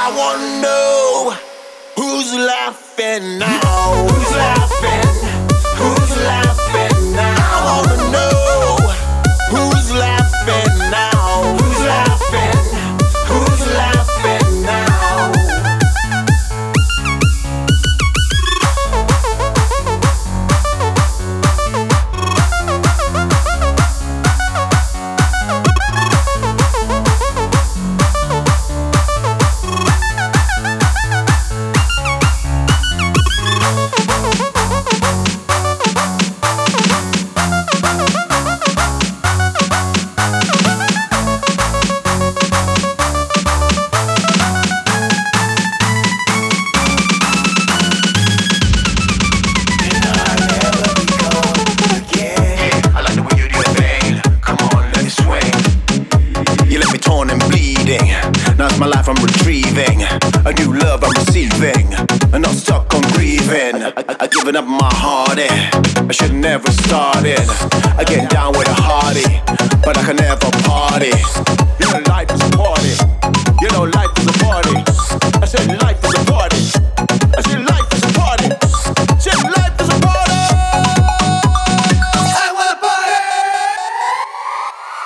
[0.00, 1.47] I want to know
[2.30, 4.06] who's laughing now.
[4.08, 5.28] Who's laughing?
[5.76, 6.87] Who's laughing
[58.88, 60.02] life I'm retrieving.
[60.46, 61.92] A new love I'm receiving.
[62.32, 63.82] And I'm stuck on grieving.
[63.82, 65.38] I, I, I given up my heart.
[65.38, 65.70] eh.
[66.08, 67.40] I should never started.
[67.98, 69.28] I get down with a hearty,
[69.84, 71.12] but I can never party.
[71.80, 72.94] You know life is a party.
[73.60, 74.74] You know life is a party.
[75.42, 76.56] I said life is a party.
[77.36, 78.48] I said life is a party.
[79.20, 80.40] Said life is a party.
[82.40, 83.18] I wanna party.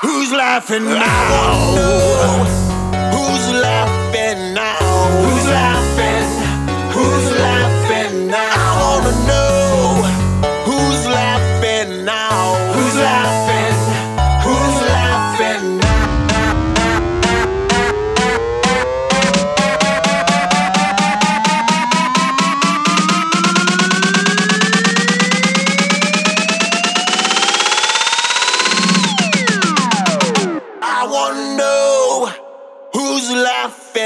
[0.03, 2.62] Who's laughing now?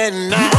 [0.06, 0.55] I wanna